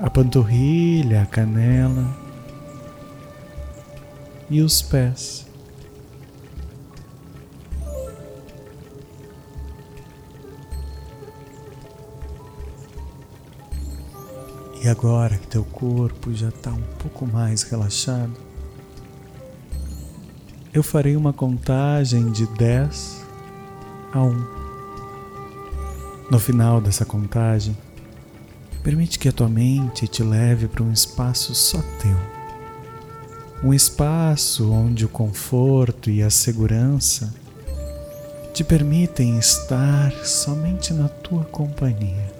a 0.00 0.10
panturrilha, 0.10 1.22
a 1.22 1.26
canela 1.26 2.12
e 4.50 4.60
os 4.60 4.82
pés. 4.82 5.46
E 14.82 14.88
agora 14.88 15.36
que 15.36 15.46
teu 15.46 15.62
corpo 15.62 16.32
já 16.32 16.48
está 16.48 16.70
um 16.70 16.82
pouco 16.98 17.26
mais 17.26 17.62
relaxado, 17.62 18.32
eu 20.72 20.82
farei 20.82 21.16
uma 21.16 21.34
contagem 21.34 22.30
de 22.30 22.46
10 22.46 23.22
a 24.10 24.22
1. 24.22 24.46
No 26.30 26.38
final 26.38 26.80
dessa 26.80 27.04
contagem, 27.04 27.76
permite 28.82 29.18
que 29.18 29.28
a 29.28 29.32
tua 29.32 29.50
mente 29.50 30.08
te 30.08 30.22
leve 30.22 30.66
para 30.66 30.82
um 30.82 30.92
espaço 30.92 31.54
só 31.54 31.82
teu. 32.00 32.16
Um 33.62 33.74
espaço 33.74 34.72
onde 34.72 35.04
o 35.04 35.10
conforto 35.10 36.08
e 36.08 36.22
a 36.22 36.30
segurança 36.30 37.34
te 38.54 38.64
permitem 38.64 39.36
estar 39.38 40.10
somente 40.24 40.94
na 40.94 41.08
tua 41.08 41.44
companhia. 41.44 42.39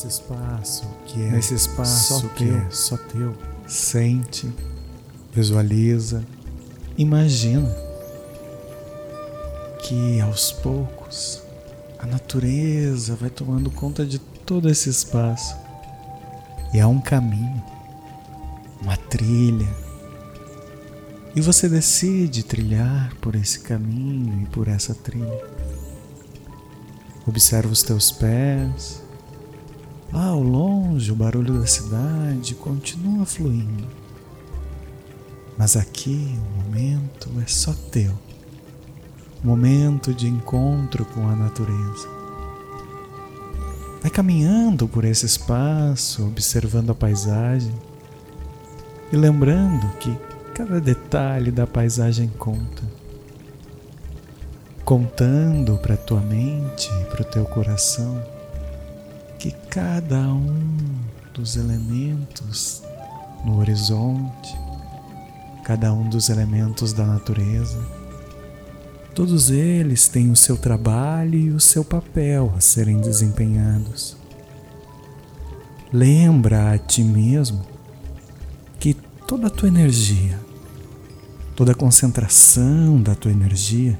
Nesse 0.00 0.22
espaço 0.22 0.88
que 1.04 1.22
é 1.22 1.30
nesse 1.30 1.54
espaço 1.54 2.20
só 2.20 2.28
que 2.28 2.48
é 2.48 2.70
só 2.70 2.96
teu, 2.96 3.36
sente, 3.66 4.50
visualiza 5.30 6.24
imagina 6.96 7.68
que 9.82 10.18
aos 10.22 10.52
poucos 10.52 11.42
a 11.98 12.06
natureza 12.06 13.14
vai 13.14 13.28
tomando 13.28 13.70
conta 13.70 14.06
de 14.06 14.18
todo 14.18 14.70
esse 14.70 14.88
espaço 14.88 15.54
e 16.72 16.80
há 16.80 16.88
um 16.88 17.00
caminho, 17.00 17.62
uma 18.80 18.96
trilha, 18.96 19.68
e 21.36 21.42
você 21.42 21.68
decide 21.68 22.42
trilhar 22.42 23.14
por 23.20 23.34
esse 23.34 23.60
caminho 23.60 24.44
e 24.44 24.46
por 24.46 24.66
essa 24.66 24.94
trilha. 24.94 25.44
Observa 27.26 27.70
os 27.70 27.82
teus 27.82 28.10
pés. 28.10 29.09
Lá 30.12 30.26
ao 30.26 30.42
longe, 30.42 31.12
o 31.12 31.16
barulho 31.16 31.60
da 31.60 31.66
cidade 31.66 32.54
continua 32.54 33.24
fluindo. 33.24 33.86
Mas 35.56 35.76
aqui 35.76 36.36
o 36.36 36.64
momento 36.64 37.30
é 37.42 37.46
só 37.46 37.72
teu 37.90 38.16
momento 39.42 40.12
de 40.12 40.28
encontro 40.28 41.04
com 41.04 41.26
a 41.26 41.34
natureza. 41.34 42.08
Vai 44.02 44.10
caminhando 44.10 44.86
por 44.86 45.04
esse 45.04 45.26
espaço, 45.26 46.26
observando 46.26 46.90
a 46.90 46.94
paisagem 46.94 47.74
e 49.12 49.16
lembrando 49.16 49.88
que 49.98 50.14
cada 50.54 50.80
detalhe 50.80 51.50
da 51.50 51.66
paisagem 51.66 52.28
conta. 52.38 52.82
Contando 54.84 55.78
para 55.78 55.96
tua 55.96 56.20
mente 56.20 56.90
e 57.00 57.04
para 57.06 57.22
o 57.22 57.24
teu 57.24 57.44
coração 57.44 58.22
que 59.40 59.50
cada 59.70 60.18
um 60.18 60.76
dos 61.32 61.56
elementos 61.56 62.82
no 63.42 63.58
horizonte, 63.58 64.54
cada 65.64 65.90
um 65.94 66.10
dos 66.10 66.28
elementos 66.28 66.92
da 66.92 67.06
natureza, 67.06 67.82
todos 69.14 69.50
eles 69.50 70.08
têm 70.08 70.30
o 70.30 70.36
seu 70.36 70.58
trabalho 70.58 71.38
e 71.38 71.50
o 71.50 71.58
seu 71.58 71.82
papel 71.82 72.52
a 72.54 72.60
serem 72.60 73.00
desempenhados. 73.00 74.14
Lembra 75.90 76.74
a 76.74 76.78
ti 76.78 77.02
mesmo 77.02 77.64
que 78.78 78.92
toda 79.26 79.46
a 79.46 79.50
tua 79.50 79.68
energia, 79.68 80.38
toda 81.56 81.72
a 81.72 81.74
concentração 81.74 83.00
da 83.00 83.14
tua 83.14 83.32
energia 83.32 83.98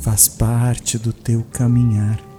faz 0.00 0.28
parte 0.28 0.96
do 0.96 1.12
teu 1.12 1.44
caminhar. 1.52 2.33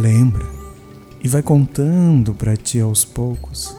Lembra 0.00 0.46
e 1.22 1.28
vai 1.28 1.42
contando 1.42 2.32
para 2.32 2.56
ti 2.56 2.80
aos 2.80 3.04
poucos 3.04 3.76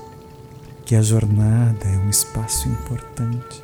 que 0.86 0.96
a 0.96 1.01
jornada 1.01 1.84
é 1.88 1.98
um 1.98 2.12
espaço 2.12 2.70
importante. 2.70 3.63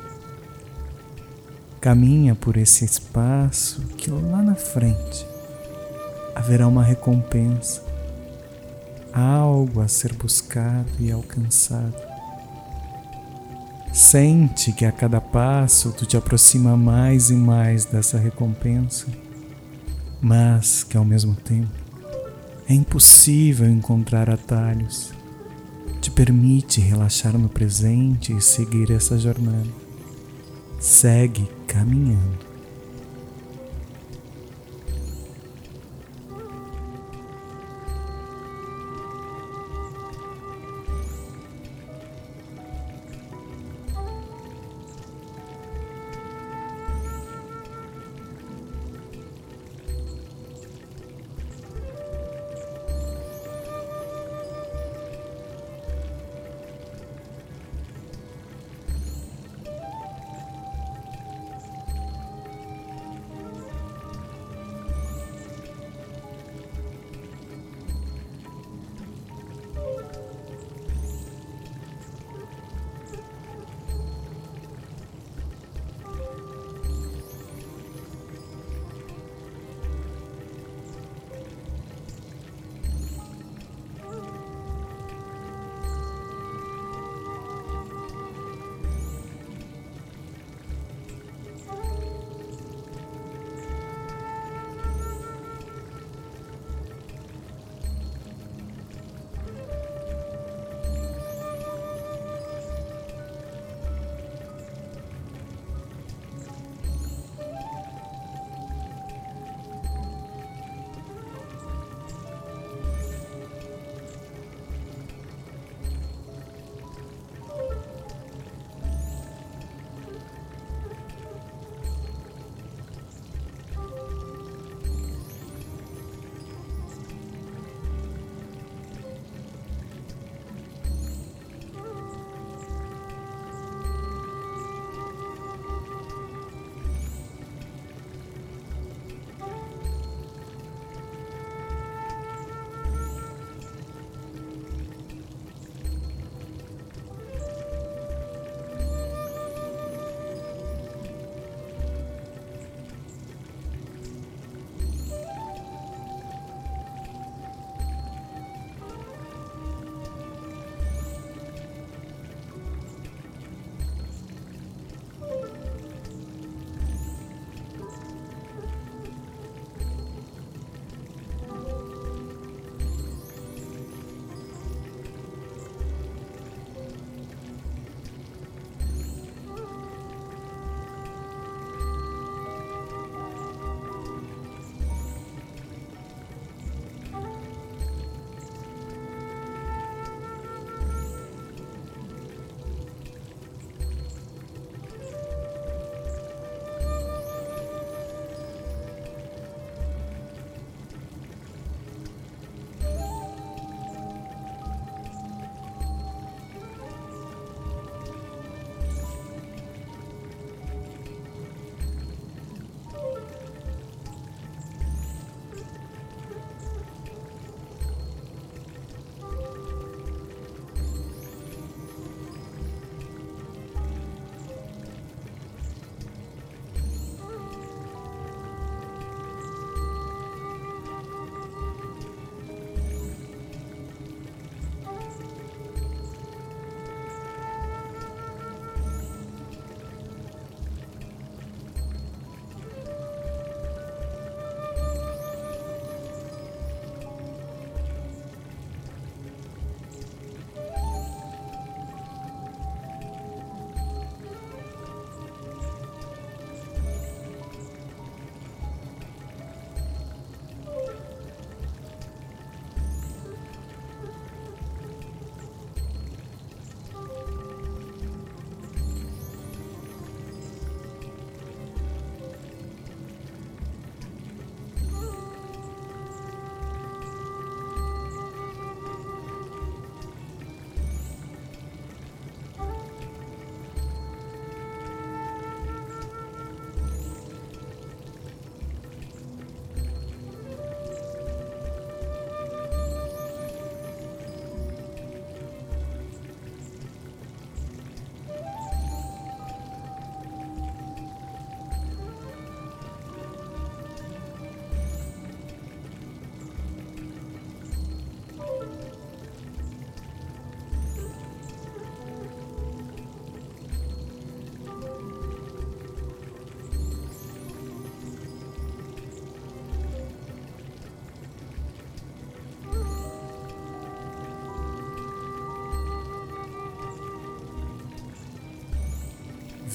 Caminha 1.80 2.34
por 2.34 2.56
esse 2.56 2.84
espaço 2.84 3.82
que 3.96 4.10
lá 4.10 4.42
na 4.42 4.56
frente 4.56 5.24
haverá 6.34 6.66
uma 6.66 6.82
recompensa, 6.82 7.80
algo 9.12 9.80
a 9.80 9.86
ser 9.86 10.12
buscado 10.14 10.90
e 10.98 11.12
alcançado. 11.12 11.94
Sente 13.92 14.72
que 14.72 14.84
a 14.84 14.90
cada 14.90 15.20
passo 15.20 15.92
tu 15.92 16.04
te 16.04 16.16
aproxima 16.16 16.76
mais 16.76 17.30
e 17.30 17.34
mais 17.34 17.84
dessa 17.84 18.18
recompensa, 18.18 19.06
mas 20.20 20.82
que 20.82 20.96
ao 20.96 21.04
mesmo 21.04 21.36
tempo 21.36 21.87
é 22.68 22.74
impossível 22.74 23.66
encontrar 23.66 24.28
atalhos. 24.28 25.10
Te 26.02 26.10
permite 26.10 26.80
relaxar 26.80 27.36
no 27.38 27.48
presente 27.48 28.36
e 28.36 28.42
seguir 28.42 28.90
essa 28.90 29.18
jornada. 29.18 29.66
Segue 30.78 31.48
caminhando. 31.66 32.47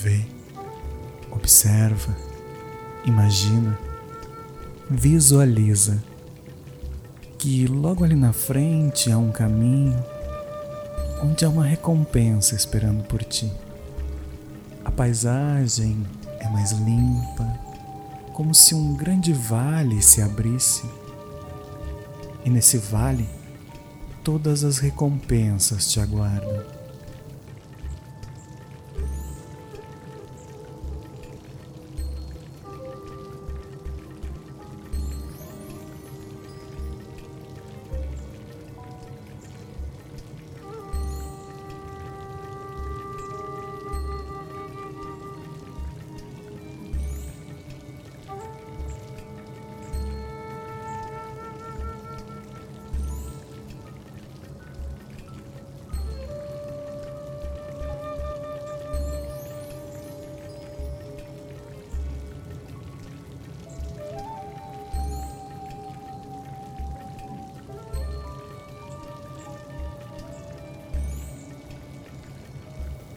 Vê, 0.04 0.26
observa, 1.32 2.14
imagina, 3.06 3.80
visualiza 4.90 6.04
que 7.38 7.66
logo 7.68 8.04
ali 8.04 8.14
na 8.14 8.34
frente 8.34 9.10
há 9.10 9.18
um 9.18 9.32
caminho 9.32 9.98
onde 11.24 11.46
há 11.46 11.50
uma 11.50 11.64
recompensa 11.64 12.54
esperando 12.54 13.06
por 13.06 13.24
ti. 13.24 13.50
A 14.84 14.92
paisagem 14.92 16.06
é 16.42 16.50
mais 16.50 16.74
limpa, 16.74 17.48
como 18.34 18.54
se 18.54 18.76
um 18.76 18.98
grande 18.98 19.32
vale 19.32 20.02
se 20.02 20.22
abrisse. 20.22 20.84
E 22.44 22.50
nesse 22.50 22.78
vale, 22.78 23.26
todas 24.22 24.66
as 24.66 24.80
recompensas 24.80 25.90
te 25.90 26.02
aguardam. 26.02 26.83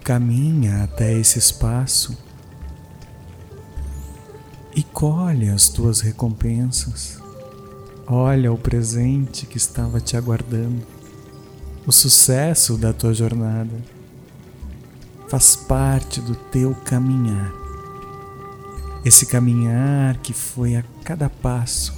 Caminha 0.06 0.84
até 0.84 1.12
esse 1.18 1.36
espaço 1.36 2.16
e 4.72 4.80
colhe 4.80 5.48
as 5.48 5.68
tuas 5.68 6.00
recompensas. 6.00 7.20
Olha 8.06 8.52
o 8.52 8.56
presente 8.56 9.46
que 9.46 9.56
estava 9.56 10.00
te 10.00 10.16
aguardando, 10.16 10.86
o 11.84 11.90
sucesso 11.90 12.76
da 12.76 12.92
tua 12.92 13.12
jornada. 13.12 13.76
Faz 15.28 15.56
parte 15.56 16.20
do 16.20 16.36
teu 16.36 16.72
caminhar. 16.84 17.52
Esse 19.04 19.26
caminhar 19.26 20.18
que 20.18 20.32
foi 20.32 20.76
a 20.76 20.84
cada 21.02 21.28
passo, 21.28 21.92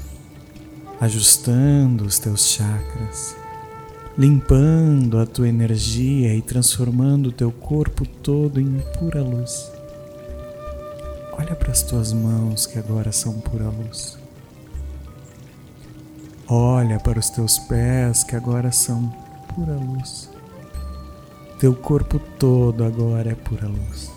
ajustando 0.98 2.06
os 2.06 2.18
teus 2.18 2.46
chakras 2.46 3.37
limpando 4.18 5.20
a 5.20 5.24
tua 5.24 5.48
energia 5.48 6.34
e 6.34 6.42
transformando 6.42 7.28
o 7.28 7.32
teu 7.32 7.52
corpo 7.52 8.04
todo 8.04 8.60
em 8.60 8.82
pura 8.98 9.22
luz. 9.22 9.70
Olha 11.34 11.54
para 11.54 11.70
as 11.70 11.82
tuas 11.82 12.12
mãos 12.12 12.66
que 12.66 12.80
agora 12.80 13.12
são 13.12 13.34
pura 13.34 13.68
luz. 13.68 14.18
Olha 16.48 16.98
para 16.98 17.20
os 17.20 17.30
teus 17.30 17.60
pés 17.60 18.24
que 18.24 18.34
agora 18.34 18.72
são 18.72 19.08
pura 19.54 19.74
luz. 19.74 20.28
Teu 21.60 21.72
corpo 21.72 22.18
todo 22.40 22.82
agora 22.82 23.30
é 23.30 23.34
pura 23.36 23.68
luz. 23.68 24.10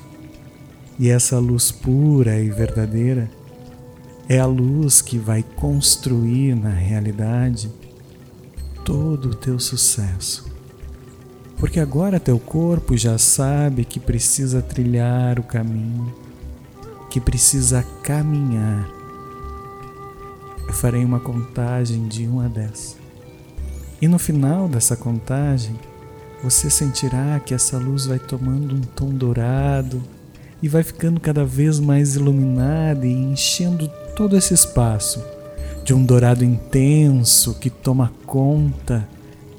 E 0.98 1.10
essa 1.10 1.38
luz 1.38 1.72
pura 1.72 2.40
e 2.40 2.50
verdadeira 2.50 3.30
é 4.28 4.40
a 4.40 4.48
luz 4.48 5.00
que 5.00 5.20
vai 5.20 5.44
construir 5.44 6.56
na 6.56 6.70
realidade 6.70 7.70
todo 8.84 9.30
o 9.30 9.36
teu 9.36 9.60
sucesso. 9.60 10.46
Porque 11.58 11.80
agora 11.80 12.20
teu 12.20 12.40
corpo 12.40 12.98
já 12.98 13.18
sabe 13.18 13.86
que 13.86 14.00
precisa 14.00 14.62
trilhar 14.62 15.40
o 15.40 15.44
caminho, 15.44 16.14
que 17.10 17.20
precisa 17.20 17.86
caminhar. 18.04 18.90
Eu 20.68 20.74
farei 20.74 21.06
uma 21.06 21.20
contagem 21.20 22.08
de 22.08 22.28
1 22.28 22.40
a 22.42 22.48
10. 22.48 22.98
E 24.02 24.08
no 24.08 24.18
final 24.18 24.68
dessa 24.68 24.96
contagem, 24.96 25.80
você 26.44 26.70
sentirá 26.70 27.40
que 27.40 27.54
essa 27.54 27.78
luz 27.78 28.08
vai 28.08 28.18
tomando 28.18 28.76
um 28.76 28.82
tom 28.82 29.10
dourado 29.10 30.02
e 30.64 30.68
vai 30.68 30.82
ficando 30.82 31.20
cada 31.20 31.46
vez 31.46 31.80
mais 31.80 32.16
iluminada 32.16 33.06
e 33.06 33.14
enchendo 33.14 33.88
todo 34.16 34.36
esse 34.36 34.54
espaço 34.54 35.24
de 35.92 35.96
um 35.96 36.06
dourado 36.06 36.46
intenso 36.46 37.56
que 37.56 37.70
toma 37.70 38.14
conta 38.26 39.06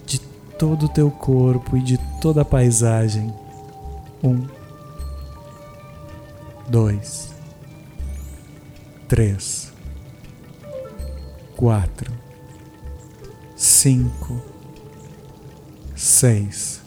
de 0.06 0.18
todo 0.18 0.86
o 0.86 0.88
teu 0.88 1.10
corpo 1.10 1.76
e 1.76 1.82
de 1.82 1.98
toda 2.22 2.40
a 2.40 2.44
paisagem. 2.44 3.30
Um, 4.24 4.46
dois, 6.66 7.28
três, 9.06 9.74
quatro, 11.54 12.10
cinco, 13.54 14.40
seis, 15.94 16.80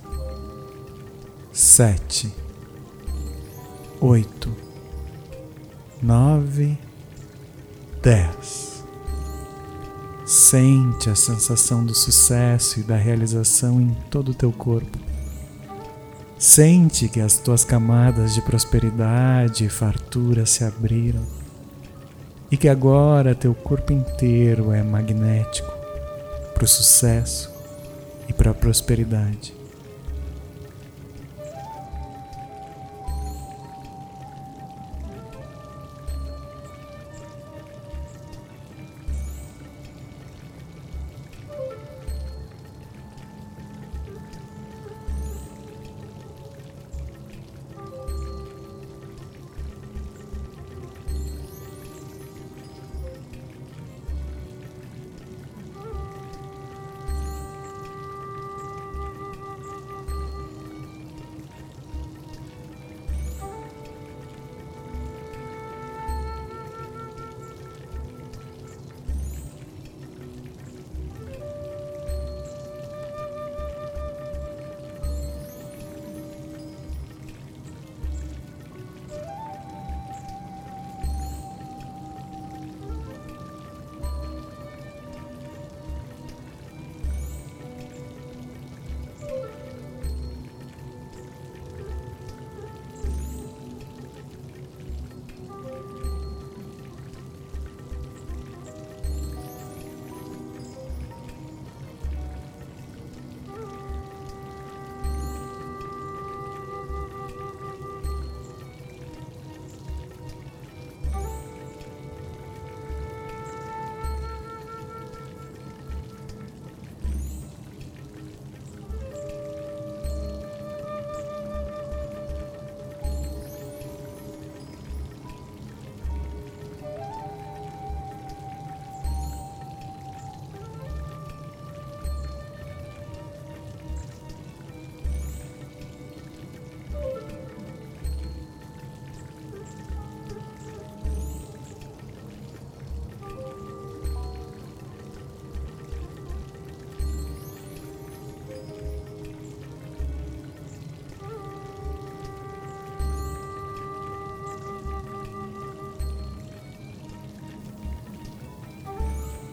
sete, 1.54 2.34
oito, 4.02 4.52
nove, 6.02 6.76
dez. 8.02 8.65
Sente 10.56 11.10
a 11.10 11.16
sensação 11.16 11.86
do 11.86 11.94
sucesso 11.94 12.80
e 12.80 12.84
da 12.84 12.96
realização 12.96 13.82
em 13.82 13.94
todo 14.10 14.30
o 14.30 14.34
teu 14.34 14.54
corpo. 14.54 14.98
Sente 16.40 17.10
que 17.10 17.20
as 17.20 17.38
tuas 17.38 17.66
camadas 17.66 18.34
de 18.34 18.42
prosperidade 18.42 19.66
e 19.66 19.70
fartura 19.70 20.46
se 20.46 20.64
abriram 20.64 21.26
e 22.50 22.56
que 22.56 22.70
agora 22.70 23.36
teu 23.36 23.54
corpo 23.54 23.92
inteiro 23.92 24.72
é 24.72 24.82
magnético 24.82 25.70
para 26.54 26.64
o 26.64 26.68
sucesso 26.70 27.52
e 28.30 28.32
para 28.32 28.52
a 28.52 28.54
prosperidade. 28.54 29.54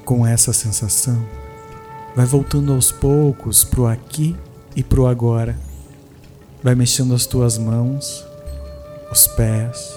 Com 0.05 0.27
essa 0.27 0.53
sensação, 0.53 1.25
vai 2.17 2.27
voltando 2.27 2.73
aos 2.73 2.91
poucos 2.91 3.63
pro 3.63 3.87
aqui 3.87 4.37
e 4.75 4.83
pro 4.83 5.07
agora. 5.07 5.57
Vai 6.63 6.75
mexendo 6.75 7.15
as 7.15 7.25
tuas 7.25 7.57
mãos, 7.57 8.27
os 9.11 9.27
pés, 9.29 9.95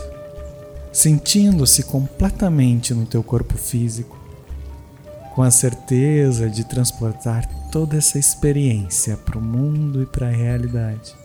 sentindo-se 0.92 1.84
completamente 1.84 2.94
no 2.94 3.06
teu 3.06 3.24
corpo 3.24 3.58
físico, 3.58 4.18
com 5.34 5.42
a 5.42 5.52
certeza 5.52 6.50
de 6.50 6.64
transportar 6.64 7.46
toda 7.72 7.98
essa 7.98 8.20
experiência 8.20 9.18
para 9.18 9.38
o 9.38 9.42
mundo 9.42 10.02
e 10.02 10.06
para 10.06 10.28
a 10.28 10.32
realidade. 10.32 11.16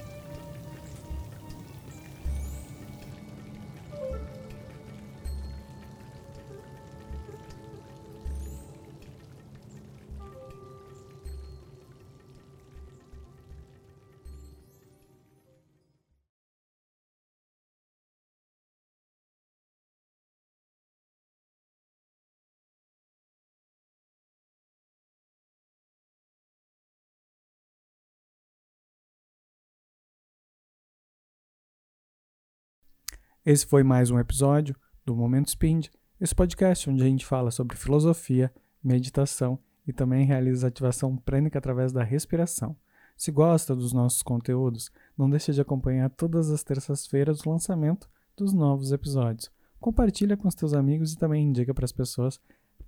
Esse 33.44 33.64
foi 33.64 33.83
mais 33.83 34.11
um 34.11 34.18
episódio 34.18 34.76
do 35.03 35.16
Momento 35.16 35.48
Spind, 35.48 35.87
esse 36.20 36.35
podcast 36.35 36.90
onde 36.90 37.03
a 37.03 37.07
gente 37.07 37.24
fala 37.24 37.50
sobre 37.50 37.74
filosofia, 37.74 38.53
meditação 38.85 39.59
e 39.87 39.94
também 39.94 40.26
realiza 40.26 40.68
ativação 40.68 41.16
prânica 41.16 41.59
através 41.59 41.90
da 41.90 42.05
respiração. 42.05 42.76
Se 43.16 43.33
gosta 43.33 43.74
dos 43.74 43.94
nossos 43.94 44.22
conteúdos, 44.22 44.90
não 45.16 45.31
deixe 45.31 45.53
de 45.53 45.61
acompanhar 45.61 46.11
todas 46.11 46.50
as 46.50 46.62
terças-feiras 46.62 47.40
o 47.40 47.48
lançamento 47.48 48.11
dos 48.37 48.53
novos 48.53 48.92
episódios. 48.92 49.50
Compartilha 49.81 50.37
com 50.37 50.46
os 50.46 50.55
teus 50.55 50.74
amigos 50.74 51.14
e 51.14 51.18
também 51.18 51.42
indica 51.42 51.72
para 51.72 51.87
as 51.87 51.92
pessoas 51.92 52.38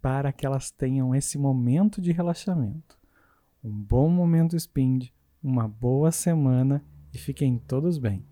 para 0.02 0.34
que 0.34 0.44
elas 0.44 0.70
tenham 0.70 1.14
esse 1.14 1.38
momento 1.38 1.98
de 1.98 2.12
relaxamento. 2.12 2.98
Um 3.64 3.72
bom 3.72 4.06
momento 4.10 4.54
Spind, 4.60 5.08
uma 5.42 5.66
boa 5.66 6.12
semana 6.12 6.84
e 7.10 7.16
fiquem 7.16 7.56
todos 7.56 7.96
bem. 7.96 8.31